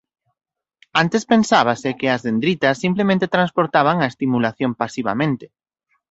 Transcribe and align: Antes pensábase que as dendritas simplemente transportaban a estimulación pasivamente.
Antes 1.01 1.23
pensábase 1.33 1.89
que 1.99 2.07
as 2.15 2.23
dendritas 2.27 2.79
simplemente 2.83 3.31
transportaban 3.35 3.97
a 3.99 4.09
estimulación 4.11 4.71
pasivamente. 4.81 5.45